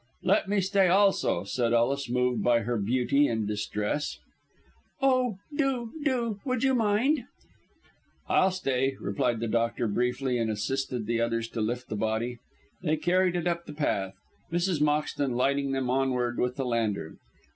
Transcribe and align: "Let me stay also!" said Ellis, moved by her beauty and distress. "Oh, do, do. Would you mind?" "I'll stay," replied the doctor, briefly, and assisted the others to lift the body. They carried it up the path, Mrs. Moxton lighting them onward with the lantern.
"Let 0.23 0.49
me 0.49 0.61
stay 0.61 0.87
also!" 0.87 1.43
said 1.43 1.73
Ellis, 1.73 2.09
moved 2.09 2.41
by 2.43 2.61
her 2.61 2.75
beauty 2.75 3.27
and 3.27 3.47
distress. 3.47 4.17
"Oh, 4.99 5.37
do, 5.55 5.91
do. 6.03 6.39
Would 6.43 6.63
you 6.63 6.73
mind?" 6.73 7.25
"I'll 8.27 8.49
stay," 8.49 8.95
replied 8.99 9.41
the 9.41 9.47
doctor, 9.47 9.87
briefly, 9.87 10.39
and 10.39 10.49
assisted 10.49 11.05
the 11.05 11.21
others 11.21 11.47
to 11.49 11.61
lift 11.61 11.87
the 11.87 11.95
body. 11.95 12.39
They 12.81 12.97
carried 12.97 13.35
it 13.35 13.45
up 13.45 13.67
the 13.67 13.73
path, 13.73 14.15
Mrs. 14.51 14.81
Moxton 14.81 15.35
lighting 15.35 15.71
them 15.71 15.87
onward 15.91 16.39
with 16.39 16.55
the 16.55 16.65
lantern. 16.65 17.17